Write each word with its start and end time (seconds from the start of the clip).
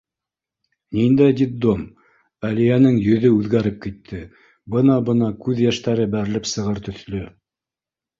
Ниндәй 0.99 1.33
детдом?— 1.41 1.81
Әлиәнең 2.49 2.97
йөҙө 3.01 3.31
үҙгәреп 3.39 3.77
китте, 3.83 4.21
бына-бына 4.77 5.29
күҙ 5.45 5.61
йәштәре 5.67 6.09
бәрелеп 6.17 6.49
сығыр 6.55 6.81
төҫлө. 6.89 7.23